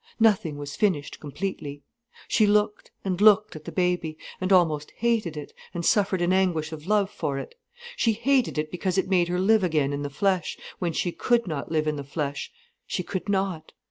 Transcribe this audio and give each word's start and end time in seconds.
Nothing 0.19 0.57
was 0.57 0.75
finished 0.75 1.19
completely. 1.19 1.83
She 2.27 2.47
looked 2.47 2.89
and 3.05 3.21
looked 3.21 3.55
at 3.55 3.65
the 3.65 3.71
baby, 3.71 4.17
and 4.41 4.51
almost 4.51 4.89
hated 4.97 5.37
it, 5.37 5.53
and 5.75 5.85
suffered 5.85 6.23
an 6.23 6.33
anguish 6.33 6.71
of 6.71 6.87
love 6.87 7.11
for 7.11 7.37
it. 7.37 7.53
She 7.95 8.13
hated 8.13 8.57
it 8.57 8.71
because 8.71 8.97
it 8.97 9.07
made 9.07 9.27
her 9.27 9.37
live 9.39 9.63
again 9.63 9.93
in 9.93 10.01
the 10.01 10.09
flesh, 10.09 10.57
when 10.79 10.91
she 10.93 11.11
could 11.11 11.45
not 11.45 11.71
live 11.71 11.85
in 11.85 11.97
the 11.97 12.03
flesh, 12.03 12.51
she 12.87 13.03
could 13.03 13.29
not. 13.29 13.73